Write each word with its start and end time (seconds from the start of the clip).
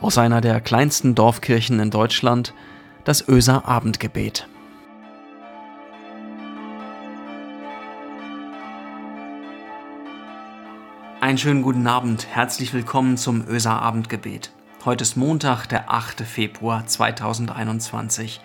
aus 0.00 0.18
einer 0.18 0.40
der 0.40 0.60
kleinsten 0.60 1.14
Dorfkirchen 1.14 1.80
in 1.80 1.90
Deutschland, 1.90 2.54
das 3.04 3.26
Öser 3.28 3.66
Abendgebet. 3.66 4.48
Einen 11.20 11.38
schönen 11.38 11.62
guten 11.62 11.86
Abend, 11.86 12.26
herzlich 12.28 12.74
willkommen 12.74 13.16
zum 13.16 13.48
Öser 13.48 13.80
Abendgebet. 13.80 14.52
Heute 14.84 15.02
ist 15.02 15.16
Montag, 15.16 15.66
der 15.66 15.90
8. 15.90 16.20
Februar 16.20 16.86
2021. 16.86 18.40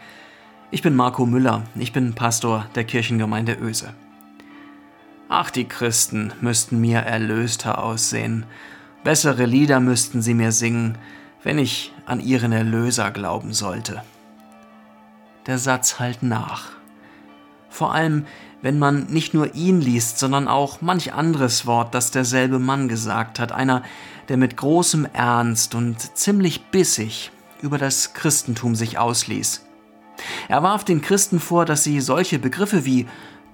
Ich 0.72 0.82
bin 0.82 0.96
Marco 0.96 1.26
Müller, 1.26 1.64
ich 1.76 1.92
bin 1.92 2.16
Pastor 2.16 2.66
der 2.76 2.86
Kirchengemeinde 2.86 3.58
Öse. 3.62 3.94
Ach, 5.28 5.52
die 5.52 5.66
Christen 5.68 6.34
müssten 6.42 6.80
mir 6.82 7.00
erlöster 7.00 7.84
aussehen. 7.84 8.46
Bessere 9.04 9.46
Lieder 9.46 9.80
müssten 9.80 10.22
sie 10.22 10.34
mir 10.34 10.52
singen, 10.52 10.98
wenn 11.44 11.58
ich 11.58 11.92
an 12.06 12.20
ihren 12.20 12.52
Erlöser 12.52 13.12
glauben 13.12 13.54
sollte. 13.54 14.04
Der 15.48 15.58
Satz 15.58 16.00
halt 16.00 16.22
nach. 16.24 16.70
Vor 17.70 17.94
allem, 17.94 18.26
wenn 18.62 18.78
man 18.78 19.06
nicht 19.08 19.34
nur 19.34 19.56
ihn 19.56 19.82
liest, 19.82 20.20
sondern 20.20 20.48
auch 20.48 20.82
manch 20.82 21.14
anderes 21.14 21.66
Wort, 21.66 21.96
das 21.96 22.12
derselbe 22.12 22.60
Mann 22.60 22.88
gesagt 22.88 23.40
hat, 23.40 23.52
einer, 23.52 23.82
der 24.30 24.38
mit 24.38 24.56
großem 24.56 25.08
Ernst 25.14 25.74
und 25.74 26.16
ziemlich 26.16 26.66
bissig 26.66 27.32
über 27.62 27.78
das 27.78 28.14
Christentum 28.14 28.76
sich 28.76 29.00
ausließ. 29.00 29.66
Er 30.48 30.62
warf 30.62 30.84
den 30.84 31.02
Christen 31.02 31.40
vor, 31.40 31.66
dass 31.66 31.84
sie 31.84 32.00
solche 32.02 32.38
Begriffe 32.38 32.86
wie 32.86 33.08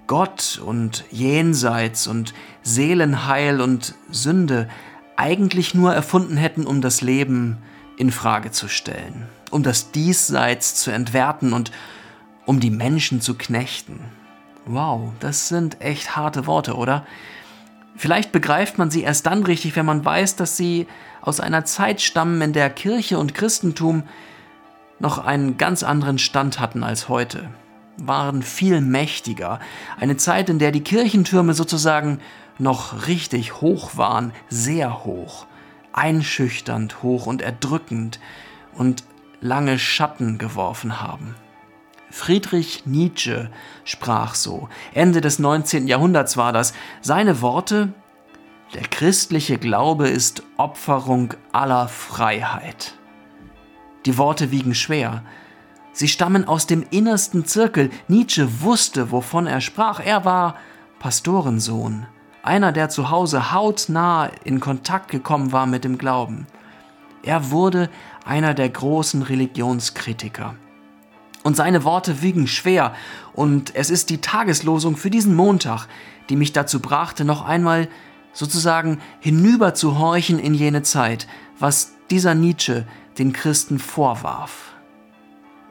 Gott 0.07 0.61
und 0.63 1.05
Jenseits 1.11 2.07
und 2.07 2.33
Seelenheil 2.63 3.61
und 3.61 3.95
Sünde 4.09 4.67
eigentlich 5.15 5.73
nur 5.73 5.93
erfunden 5.93 6.37
hätten, 6.37 6.65
um 6.65 6.81
das 6.81 7.01
Leben 7.01 7.57
in 7.97 8.11
Frage 8.11 8.51
zu 8.51 8.69
stellen, 8.69 9.27
um 9.51 9.63
das 9.63 9.91
Diesseits 9.91 10.75
zu 10.75 10.91
entwerten 10.91 11.51
und 11.51 11.71
um 12.45 12.59
die 12.59 12.69
Menschen 12.69 13.19
zu 13.19 13.35
knechten. 13.35 13.99
Wow, 14.65 15.11
das 15.19 15.49
sind 15.49 15.81
echt 15.81 16.15
harte 16.15 16.45
Worte, 16.45 16.75
oder? 16.75 17.05
Vielleicht 17.95 18.31
begreift 18.31 18.77
man 18.77 18.91
sie 18.91 19.01
erst 19.01 19.25
dann 19.25 19.43
richtig, 19.43 19.75
wenn 19.75 19.85
man 19.85 20.05
weiß, 20.05 20.35
dass 20.35 20.55
sie 20.55 20.87
aus 21.21 21.39
einer 21.39 21.65
Zeit 21.65 21.99
stammen, 21.99 22.41
in 22.41 22.53
der 22.53 22.69
Kirche 22.69 23.17
und 23.17 23.33
Christentum 23.33 24.03
noch 24.99 25.17
einen 25.17 25.57
ganz 25.57 25.83
anderen 25.83 26.19
Stand 26.19 26.59
hatten 26.59 26.83
als 26.83 27.09
heute, 27.09 27.49
waren 27.97 28.43
viel 28.43 28.81
mächtiger. 28.81 29.59
Eine 29.99 30.17
Zeit, 30.17 30.49
in 30.49 30.59
der 30.59 30.71
die 30.71 30.83
Kirchentürme 30.83 31.53
sozusagen 31.53 32.19
noch 32.59 33.07
richtig 33.07 33.61
hoch 33.61 33.97
waren, 33.97 34.31
sehr 34.49 35.03
hoch 35.03 35.47
einschüchternd 35.97 37.01
hoch 37.03 37.25
und 37.25 37.41
erdrückend 37.41 38.19
und 38.73 39.03
lange 39.41 39.79
Schatten 39.79 40.37
geworfen 40.37 41.01
haben. 41.01 41.35
Friedrich 42.09 42.85
Nietzsche 42.85 43.49
sprach 43.83 44.35
so, 44.35 44.69
Ende 44.93 45.19
des 45.19 45.39
19. 45.39 45.87
Jahrhunderts 45.87 46.37
war 46.37 46.53
das, 46.53 46.73
seine 47.01 47.41
Worte, 47.41 47.93
der 48.73 48.83
christliche 48.83 49.57
Glaube 49.57 50.07
ist 50.07 50.43
Opferung 50.57 51.33
aller 51.51 51.87
Freiheit. 51.87 52.93
Die 54.05 54.17
Worte 54.17 54.51
wiegen 54.51 54.75
schwer. 54.75 55.23
Sie 55.91 56.07
stammen 56.07 56.47
aus 56.47 56.67
dem 56.67 56.85
innersten 56.91 57.45
Zirkel. 57.45 57.89
Nietzsche 58.07 58.61
wusste, 58.61 59.11
wovon 59.11 59.47
er 59.47 59.61
sprach. 59.61 59.99
Er 59.99 60.25
war 60.25 60.55
Pastorensohn 60.99 62.05
einer, 62.47 62.71
der 62.71 62.89
zu 62.89 63.11
Hause 63.11 63.51
hautnah 63.51 64.31
in 64.43 64.59
Kontakt 64.59 65.11
gekommen 65.11 65.51
war 65.51 65.67
mit 65.67 65.83
dem 65.83 65.97
Glauben. 65.97 66.47
Er 67.21 67.51
wurde 67.51 67.89
einer 68.25 68.53
der 68.53 68.69
großen 68.69 69.21
Religionskritiker. 69.21 70.55
Und 71.43 71.55
seine 71.55 71.83
Worte 71.83 72.21
wiegen 72.21 72.47
schwer, 72.47 72.95
und 73.33 73.75
es 73.75 73.89
ist 73.89 74.09
die 74.09 74.19
Tageslosung 74.19 74.97
für 74.97 75.09
diesen 75.09 75.35
Montag, 75.35 75.87
die 76.29 76.35
mich 76.35 76.53
dazu 76.53 76.81
brachte, 76.81 77.25
noch 77.25 77.45
einmal 77.45 77.87
sozusagen 78.33 78.99
hinüberzuhorchen 79.19 80.39
in 80.39 80.53
jene 80.53 80.83
Zeit, 80.83 81.27
was 81.59 81.93
dieser 82.09 82.33
Nietzsche 82.33 82.85
den 83.17 83.33
Christen 83.33 83.79
vorwarf. 83.79 84.73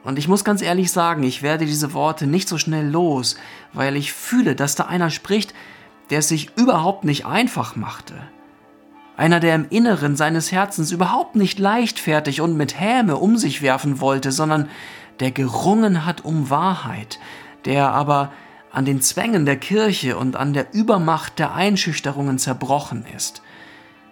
Und 0.03 0.19
ich 0.19 0.27
muss 0.27 0.43
ganz 0.43 0.61
ehrlich 0.61 0.91
sagen, 0.91 1.23
ich 1.23 1.41
werde 1.41 1.65
diese 1.65 1.93
Worte 1.93 2.27
nicht 2.27 2.47
so 2.47 2.57
schnell 2.57 2.87
los, 2.87 3.35
weil 3.73 3.95
ich 3.95 4.13
fühle, 4.13 4.55
dass 4.55 4.75
da 4.75 4.85
einer 4.85 5.09
spricht, 5.09 5.53
der 6.09 6.19
es 6.19 6.27
sich 6.29 6.49
überhaupt 6.57 7.03
nicht 7.03 7.25
einfach 7.25 7.75
machte. 7.75 8.15
Einer, 9.17 9.39
der 9.39 9.55
im 9.55 9.65
Inneren 9.69 10.15
seines 10.15 10.51
Herzens 10.51 10.91
überhaupt 10.91 11.35
nicht 11.35 11.57
leichtfertig 11.57 12.39
und 12.41 12.55
mit 12.55 12.79
Häme 12.79 13.17
um 13.17 13.37
sich 13.37 13.61
werfen 13.61 13.99
wollte, 13.99 14.31
sondern 14.31 14.69
der 15.19 15.31
gerungen 15.31 16.05
hat 16.05 16.23
um 16.23 16.49
Wahrheit, 16.51 17.19
der 17.65 17.91
aber 17.91 18.31
an 18.71 18.85
den 18.85 19.01
Zwängen 19.01 19.45
der 19.45 19.57
Kirche 19.57 20.17
und 20.17 20.35
an 20.35 20.53
der 20.53 20.73
Übermacht 20.73 21.39
der 21.39 21.55
Einschüchterungen 21.55 22.37
zerbrochen 22.37 23.05
ist. 23.15 23.41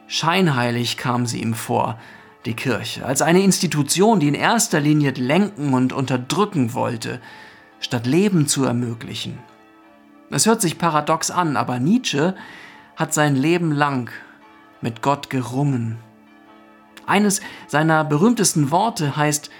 Scheinheilig 0.07 0.97
kam 0.97 1.27
sie 1.27 1.41
ihm 1.41 1.53
vor, 1.53 1.99
die 2.45 2.53
Kirche, 2.53 3.05
als 3.05 3.21
eine 3.21 3.41
Institution, 3.41 4.19
die 4.19 4.27
in 4.27 4.35
erster 4.35 4.79
Linie 4.79 5.11
lenken 5.11 5.73
und 5.73 5.93
unterdrücken 5.93 6.73
wollte, 6.73 7.19
statt 7.79 8.05
Leben 8.05 8.47
zu 8.47 8.65
ermöglichen. 8.65 9.39
Es 10.29 10.45
hört 10.45 10.61
sich 10.61 10.77
paradox 10.77 11.31
an, 11.31 11.55
aber 11.55 11.79
Nietzsche 11.79 12.35
hat 12.95 13.13
sein 13.13 13.35
Leben 13.35 13.71
lang 13.71 14.09
mit 14.81 15.01
Gott 15.01 15.29
gerungen. 15.29 15.97
Eines 17.05 17.41
seiner 17.67 18.03
berühmtesten 18.03 18.71
Worte 18.71 19.15
heißt, 19.15 19.51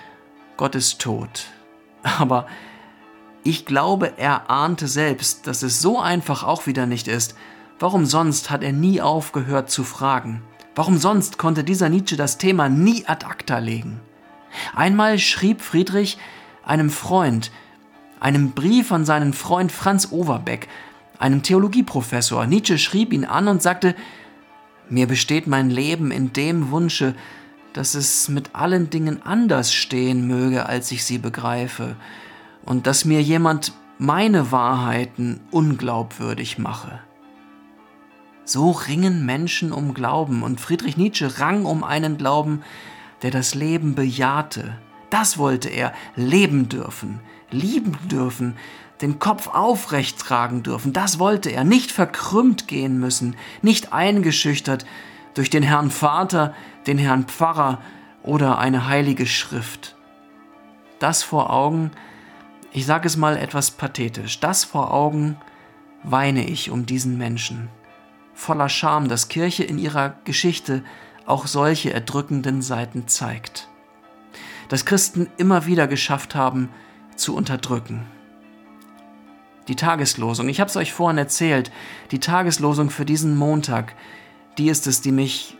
Gott 0.58 0.76
ist 0.76 1.00
tot. 1.00 1.48
Aber 2.20 2.48
ich 3.44 3.66
glaube, 3.66 4.14
er 4.18 4.50
ahnte 4.50 4.88
selbst, 4.88 5.46
dass 5.48 5.62
es 5.62 5.82
so 5.82 6.00
einfach 6.00 6.44
auch 6.44 6.66
wieder 6.66 6.88
nicht 6.88 7.08
ist. 7.08 7.36
Warum 7.78 8.06
sonst 8.06 8.50
hat 8.50 8.64
er 8.64 8.72
nie 8.72 9.02
aufgehört 9.02 9.70
zu 9.70 9.84
fragen? 9.84 10.42
Warum 10.74 10.98
sonst 10.98 11.38
konnte 11.38 11.64
dieser 11.64 11.90
Nietzsche 11.90 12.16
das 12.16 12.38
Thema 12.38 12.70
nie 12.70 13.06
ad 13.06 13.26
acta 13.26 13.60
legen? 13.60 14.00
Einmal 14.74 15.20
schrieb 15.20 15.62
Friedrich 15.62 16.18
einem 16.66 16.90
Freund, 16.90 17.52
einem 18.26 18.54
Brief 18.54 18.92
an 18.92 19.06
seinen 19.06 19.34
Freund 19.34 19.72
Franz 19.72 20.12
Overbeck, 20.12 20.68
einem 21.20 21.44
Theologieprofessor. 21.44 22.48
Nietzsche 22.48 22.80
schrieb 22.80 23.14
ihn 23.14 23.24
an 23.24 23.48
und 23.48 23.62
sagte, 23.62 23.94
mir 24.90 25.06
besteht 25.06 25.46
mein 25.46 25.70
Leben 25.70 26.10
in 26.10 26.34
dem 26.34 26.72
Wunsche, 26.72 27.14
dass 27.74 27.94
es 27.94 28.28
mit 28.28 28.56
allen 28.56 28.90
Dingen 28.90 29.22
anders 29.22 29.72
stehen 29.72 30.26
möge, 30.26 30.66
als 30.66 30.92
ich 30.92 31.04
sie 31.06 31.20
begreife, 31.20 31.98
und 32.66 32.88
dass 32.88 33.06
mir 33.06 33.22
jemand 33.22 33.74
meine 34.00 34.52
Wahrheiten 34.52 35.42
unglaubwürdig 35.52 36.58
mache. 36.58 37.00
So 38.44 38.72
ringen 38.72 39.24
Menschen 39.24 39.72
um 39.72 39.94
Glauben, 39.94 40.42
und 40.42 40.60
Friedrich 40.60 40.98
Nietzsche 40.98 41.40
rang 41.40 41.66
um 41.66 41.84
einen 41.84 42.18
Glauben, 42.18 42.64
der 43.22 43.30
das 43.30 43.54
Leben 43.54 43.94
bejahte. 43.94 44.80
Das 45.10 45.38
wollte 45.38 45.70
er, 45.70 45.94
leben 46.16 46.70
dürfen, 46.70 47.20
lieben 47.52 47.98
dürfen, 48.10 48.56
den 49.02 49.20
Kopf 49.20 49.48
aufrecht 49.48 50.20
tragen 50.20 50.64
dürfen. 50.64 50.94
Das 50.94 51.20
wollte 51.20 51.50
er, 51.50 51.64
nicht 51.64 51.92
verkrümmt 51.92 52.68
gehen 52.68 53.00
müssen, 53.00 53.36
nicht 53.62 53.94
eingeschüchtert 53.94 54.86
durch 55.34 55.50
den 55.50 55.64
Herrn 55.64 55.92
Vater, 55.92 56.54
den 56.88 56.98
Herrn 56.98 57.26
Pfarrer 57.26 57.80
oder 58.24 58.58
eine 58.58 58.88
heilige 58.88 59.26
Schrift. 59.26 59.96
Das 61.00 61.24
vor 61.24 61.52
Augen, 61.52 61.92
ich 62.72 62.86
sage 62.86 63.08
es 63.08 63.18
mal 63.18 63.38
etwas 63.38 63.72
pathetisch, 63.72 64.40
das 64.40 64.64
vor 64.64 64.94
Augen 64.94 65.38
weine 66.04 66.48
ich 66.48 66.72
um 66.72 66.86
diesen 66.86 67.18
Menschen, 67.18 67.70
voller 68.34 68.70
Scham, 68.70 69.08
dass 69.10 69.28
Kirche 69.28 69.64
in 69.64 69.78
ihrer 69.78 70.16
Geschichte 70.24 70.84
auch 71.26 71.48
solche 71.48 71.92
erdrückenden 71.92 72.62
Seiten 72.62 73.08
zeigt. 73.08 73.68
Dass 74.70 74.86
Christen 74.86 75.28
immer 75.38 75.66
wieder 75.66 75.88
geschafft 75.88 76.36
haben, 76.36 76.70
zu 77.16 77.36
unterdrücken. 77.36 78.06
Die 79.68 79.76
Tageslosung, 79.76 80.48
ich 80.50 80.60
habe 80.60 80.70
es 80.70 80.78
euch 80.78 80.94
vorhin 80.94 81.18
erzählt, 81.18 81.72
die 82.12 82.20
Tageslosung 82.20 82.90
für 82.90 83.06
diesen 83.06 83.36
Montag, 83.36 83.96
die 84.58 84.70
ist 84.70 84.86
es, 84.86 85.02
die 85.02 85.12
mich 85.12 85.58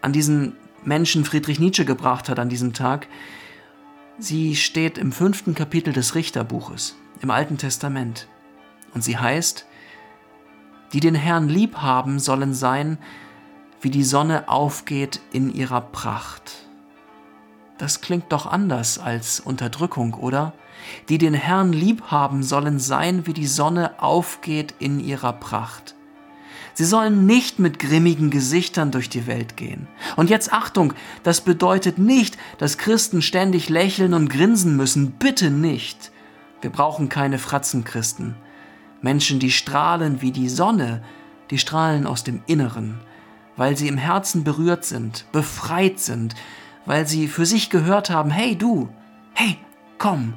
an 0.00 0.12
diesen 0.12 0.54
Menschen 0.84 1.24
Friedrich 1.24 1.58
Nietzsche 1.58 1.84
gebracht 1.84 2.28
hat 2.28 2.38
an 2.38 2.48
diesem 2.48 2.72
Tag. 2.72 3.08
Sie 4.18 4.54
steht 4.54 4.96
im 4.96 5.12
fünften 5.12 5.54
Kapitel 5.54 5.92
des 5.92 6.14
Richterbuches 6.14 6.96
im 7.20 7.30
Alten 7.30 7.58
Testament 7.58 8.28
und 8.94 9.02
sie 9.02 9.18
heißt, 9.18 9.66
die 10.92 11.00
den 11.00 11.14
Herrn 11.14 11.48
lieb 11.48 11.78
haben, 11.78 12.18
sollen 12.18 12.54
sein, 12.54 12.98
wie 13.80 13.90
die 13.90 14.04
Sonne 14.04 14.48
aufgeht 14.48 15.20
in 15.32 15.52
ihrer 15.52 15.80
Pracht. 15.80 16.67
Das 17.78 18.00
klingt 18.00 18.32
doch 18.32 18.46
anders 18.46 18.98
als 18.98 19.40
Unterdrückung, 19.40 20.14
oder? 20.14 20.52
Die 21.08 21.18
den 21.18 21.34
Herrn 21.34 21.72
lieb 21.72 22.02
haben, 22.08 22.42
sollen 22.42 22.78
sein, 22.78 23.26
wie 23.26 23.32
die 23.32 23.46
Sonne 23.46 24.02
aufgeht 24.02 24.74
in 24.80 25.00
ihrer 25.00 25.32
Pracht. 25.32 25.94
Sie 26.74 26.84
sollen 26.84 27.26
nicht 27.26 27.58
mit 27.58 27.78
grimmigen 27.78 28.30
Gesichtern 28.30 28.90
durch 28.92 29.08
die 29.08 29.26
Welt 29.26 29.56
gehen. 29.56 29.88
Und 30.16 30.30
jetzt 30.30 30.52
Achtung, 30.52 30.92
das 31.24 31.40
bedeutet 31.40 31.98
nicht, 31.98 32.38
dass 32.58 32.78
Christen 32.78 33.22
ständig 33.22 33.68
lächeln 33.68 34.14
und 34.14 34.28
grinsen 34.28 34.76
müssen. 34.76 35.12
Bitte 35.12 35.50
nicht. 35.50 36.12
Wir 36.60 36.70
brauchen 36.70 37.08
keine 37.08 37.38
Fratzenchristen. 37.38 38.36
Menschen, 39.02 39.38
die 39.40 39.50
strahlen 39.50 40.20
wie 40.22 40.32
die 40.32 40.48
Sonne, 40.48 41.02
die 41.50 41.58
strahlen 41.58 42.06
aus 42.06 42.24
dem 42.24 42.42
Inneren, 42.46 43.00
weil 43.56 43.76
sie 43.76 43.88
im 43.88 43.98
Herzen 43.98 44.44
berührt 44.44 44.84
sind, 44.84 45.26
befreit 45.32 45.98
sind, 45.98 46.34
weil 46.88 47.06
sie 47.06 47.28
für 47.28 47.44
sich 47.44 47.68
gehört 47.68 48.08
haben, 48.08 48.30
hey 48.30 48.56
du, 48.56 48.88
hey, 49.34 49.58
komm, 49.98 50.32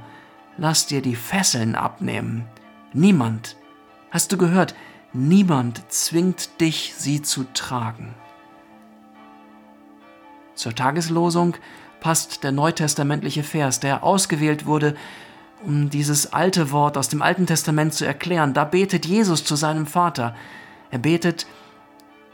lass 0.57 0.85
dir 0.85 1.01
die 1.01 1.15
Fesseln 1.15 1.75
abnehmen. 1.75 2.43
Niemand, 2.91 3.55
hast 4.11 4.33
du 4.33 4.37
gehört, 4.37 4.75
niemand 5.13 5.81
zwingt 5.89 6.59
dich, 6.59 6.93
sie 6.97 7.21
zu 7.21 7.45
tragen. 7.53 8.13
Zur 10.53 10.75
Tageslosung 10.75 11.55
passt 12.01 12.43
der 12.43 12.51
neutestamentliche 12.51 13.43
Vers, 13.43 13.79
der 13.79 14.03
ausgewählt 14.03 14.65
wurde, 14.65 14.95
um 15.63 15.89
dieses 15.89 16.33
alte 16.33 16.73
Wort 16.73 16.97
aus 16.97 17.07
dem 17.07 17.21
Alten 17.21 17.47
Testament 17.47 17.93
zu 17.93 18.03
erklären. 18.03 18.53
Da 18.53 18.65
betet 18.65 19.05
Jesus 19.05 19.45
zu 19.45 19.55
seinem 19.55 19.85
Vater. 19.85 20.35
Er 20.89 20.99
betet, 20.99 21.47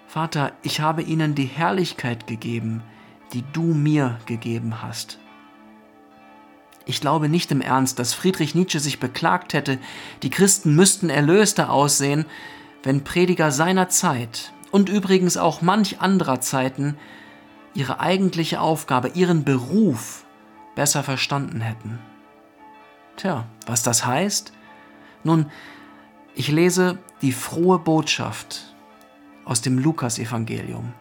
Vater, 0.07 0.53
ich 0.63 0.81
habe 0.81 1.03
ihnen 1.03 1.35
die 1.35 1.45
Herrlichkeit 1.45 2.25
gegeben, 2.25 2.81
die 3.33 3.43
du 3.53 3.63
mir 3.63 4.19
gegeben 4.25 4.81
hast. 4.81 5.19
Ich 6.85 7.01
glaube 7.01 7.27
nicht 7.27 7.51
im 7.51 7.59
Ernst, 7.59 7.99
dass 7.99 8.13
Friedrich 8.13 8.55
Nietzsche 8.55 8.79
sich 8.79 8.99
beklagt 8.99 9.53
hätte, 9.53 9.77
die 10.23 10.29
Christen 10.29 10.75
müssten 10.75 11.09
erlöster 11.09 11.69
aussehen, 11.69 12.25
wenn 12.83 13.03
Prediger 13.03 13.51
seiner 13.51 13.89
Zeit 13.89 14.53
und 14.71 14.87
übrigens 14.87 15.35
auch 15.35 15.61
manch 15.61 15.99
anderer 15.99 16.39
Zeiten 16.39 16.97
ihre 17.73 17.99
eigentliche 17.99 18.61
Aufgabe, 18.61 19.09
ihren 19.09 19.43
Beruf 19.43 20.25
besser 20.75 21.03
verstanden 21.03 21.59
hätten. 21.59 21.99
Tja, 23.17 23.47
was 23.65 23.83
das 23.83 24.05
heißt? 24.05 24.53
Nun, 25.23 25.51
ich 26.35 26.49
lese 26.49 26.99
die 27.21 27.31
frohe 27.31 27.79
Botschaft 27.79 28.75
aus 29.43 29.61
dem 29.61 29.79
Lukasevangelium. 29.79 30.93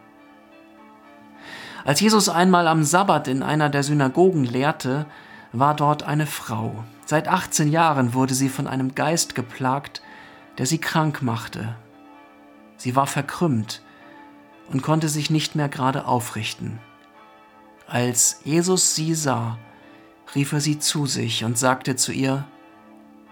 Als 1.87 2.01
Jesus 2.01 2.27
einmal 2.27 2.67
am 2.67 2.83
Sabbat 2.83 3.29
in 3.29 3.41
einer 3.41 3.69
der 3.69 3.81
Synagogen 3.81 4.43
lehrte, 4.43 5.05
war 5.53 5.73
dort 5.73 6.03
eine 6.03 6.25
Frau. 6.27 6.83
Seit 7.05 7.29
18 7.29 7.71
Jahren 7.71 8.13
wurde 8.13 8.33
sie 8.33 8.49
von 8.49 8.67
einem 8.67 8.93
Geist 8.93 9.35
geplagt, 9.35 10.01
der 10.57 10.65
sie 10.65 10.79
krank 10.79 11.21
machte. 11.21 11.77
Sie 12.75 12.97
war 12.97 13.07
verkrümmt 13.07 13.81
und 14.69 14.83
konnte 14.83 15.07
sich 15.07 15.29
nicht 15.29 15.55
mehr 15.55 15.69
gerade 15.69 16.05
aufrichten. 16.07 16.79
Als 17.87 18.41
Jesus 18.43 18.93
sie 18.93 19.15
sah, 19.15 19.57
rief 20.35 20.51
er 20.51 20.59
sie 20.59 20.79
zu 20.79 21.05
sich 21.05 21.45
und 21.45 21.57
sagte 21.57 21.95
zu 21.95 22.11
ihr, 22.11 22.43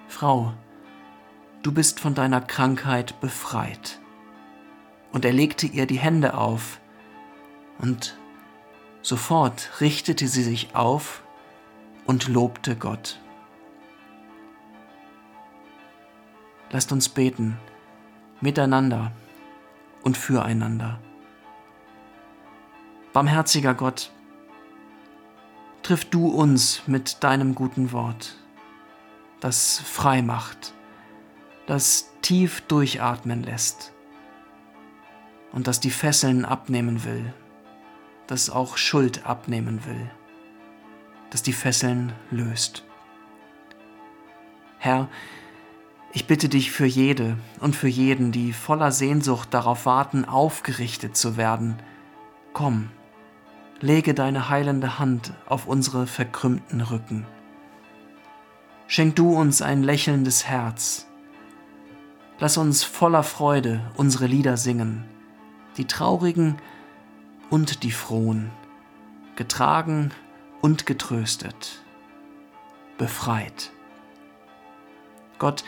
Frau, 0.08 0.54
du 1.62 1.74
bist 1.74 2.00
von 2.00 2.16
deiner 2.16 2.40
Krankheit 2.40 3.20
befreit. 3.20 4.00
Und 5.12 5.26
er 5.26 5.34
legte 5.34 5.68
ihr 5.68 5.88
die 5.88 6.00
Hände 6.00 6.36
auf, 6.36 6.80
und 7.80 8.18
sofort 9.06 9.82
richtete 9.82 10.28
sie 10.28 10.42
sich 10.42 10.76
auf 10.76 11.22
und 12.08 12.28
lobte 12.28 12.76
Gott. 12.76 13.20
Lasst 16.72 16.92
uns 16.92 17.08
beten, 17.08 17.60
miteinander 18.42 19.12
und 20.04 20.18
füreinander. 20.18 21.00
Barmherziger 23.14 23.76
Gott, 23.76 24.12
triff 25.84 26.06
du 26.06 26.28
uns 26.28 26.82
mit 26.88 27.24
deinem 27.24 27.54
guten 27.54 27.92
Wort, 27.92 28.36
das 29.40 29.80
frei 29.86 30.24
macht, 30.24 30.74
das 31.68 32.12
tief 32.24 32.62
durchatmen 32.62 33.44
lässt 33.44 33.94
und 35.52 35.68
das 35.68 35.80
die 35.80 35.92
Fesseln 35.92 36.44
abnehmen 36.44 37.04
will, 37.04 37.32
das 38.28 38.50
auch 38.50 38.78
Schuld 38.78 39.26
abnehmen 39.26 39.86
will 39.86 40.10
das 41.36 41.44
die 41.44 41.52
Fesseln 41.52 42.14
löst. 42.32 42.86
Herr, 44.78 45.10
ich 46.14 46.28
bitte 46.28 46.48
dich 46.48 46.72
für 46.72 46.86
jede 46.86 47.38
und 47.60 47.76
für 47.76 47.90
jeden, 47.90 48.32
die 48.32 48.54
voller 48.54 48.94
Sehnsucht 48.94 49.54
darauf 49.54 49.86
warten, 49.86 50.24
aufgerichtet 50.24 51.18
zu 51.18 51.36
werden, 51.36 51.76
komm, 52.54 52.90
lege 53.82 54.14
deine 54.14 54.48
heilende 54.48 54.98
Hand 54.98 55.34
auf 55.46 55.68
unsere 55.68 56.08
verkrümmten 56.08 56.80
Rücken. 56.80 57.26
Schenk 58.88 59.18
du 59.18 59.36
uns 59.36 59.62
ein 59.62 59.84
lächelndes 59.84 60.46
Herz. 60.46 61.06
Lass 62.40 62.56
uns 62.58 62.86
voller 62.86 63.24
Freude 63.24 63.82
unsere 63.98 64.28
Lieder 64.28 64.56
singen, 64.56 65.04
die 65.76 65.86
traurigen 65.86 66.56
und 67.50 67.84
die 67.84 67.92
frohen, 67.92 68.52
getragen 69.36 70.12
und 70.62 70.86
getröstet, 70.86 71.84
befreit. 72.98 73.72
Gott, 75.38 75.64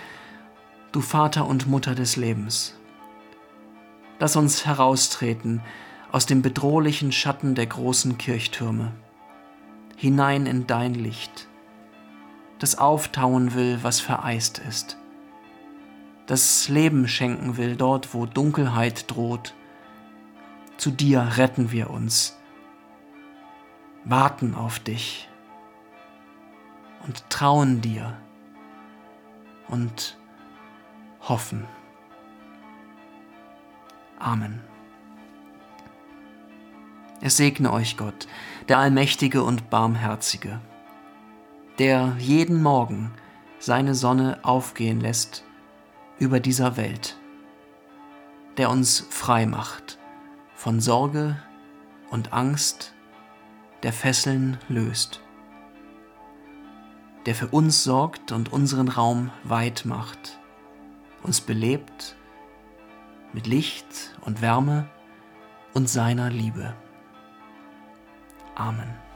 du 0.92 1.02
Vater 1.02 1.48
und 1.48 1.68
Mutter 1.68 1.96
des 1.96 2.16
Lebens, 2.16 2.76
lass 4.20 4.36
uns 4.36 4.66
heraustreten 4.66 5.62
aus 6.12 6.26
dem 6.26 6.42
bedrohlichen 6.42 7.12
Schatten 7.12 7.56
der 7.56 7.68
großen 7.68 8.18
Kirchtürme, 8.18 8.94
hinein 9.96 10.46
in 10.46 10.68
dein 10.68 10.94
Licht, 10.94 11.48
das 12.60 12.78
auftauen 12.78 13.54
will, 13.54 13.80
was 13.84 14.00
vereist 14.00 14.60
ist, 14.60 14.98
das 16.28 16.68
Leben 16.68 17.08
schenken 17.08 17.56
will 17.56 17.78
dort, 17.78 18.14
wo 18.14 18.26
Dunkelheit 18.26 19.10
droht. 19.10 19.54
Zu 20.78 20.92
dir 20.92 21.34
retten 21.38 21.72
wir 21.72 21.90
uns 21.90 22.38
warten 24.10 24.56
auf 24.56 24.80
dich 24.80 25.28
und 27.06 27.30
trauen 27.30 27.82
dir 27.82 28.18
und 29.68 30.18
hoffen. 31.22 31.66
Amen. 34.20 34.62
Es 37.22 37.38
segne 37.38 37.74
euch 37.74 37.98
Gott, 37.98 38.28
der 38.70 38.78
Allmächtige 38.78 39.44
und 39.44 39.70
Barmherzige, 39.70 40.62
der 41.80 42.16
jeden 42.20 42.62
Morgen 42.62 43.12
seine 43.60 43.96
Sonne 43.96 44.40
aufgehen 44.44 45.02
lässt 45.02 45.44
über 46.20 46.40
dieser 46.40 46.78
Welt, 46.78 47.18
der 48.58 48.70
uns 48.70 49.06
frei 49.10 49.46
macht 49.48 49.87
von 50.58 50.80
Sorge 50.80 51.38
und 52.10 52.34
Angst 52.34 52.96
der 53.84 53.94
Fesseln 53.94 54.58
löst, 54.68 55.22
der 57.28 57.36
für 57.36 57.48
uns 57.50 57.84
sorgt 57.84 58.32
und 58.32 58.52
unseren 58.52 58.88
Raum 58.88 59.30
weit 59.44 59.86
macht, 59.86 60.40
uns 61.22 61.42
belebt 61.42 62.16
mit 63.34 63.46
Licht 63.46 64.18
und 64.22 64.42
Wärme 64.42 64.90
und 65.76 65.88
seiner 65.88 66.32
Liebe. 66.32 66.74
Amen. 68.56 69.07